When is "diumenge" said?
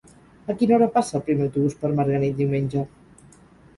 2.43-2.87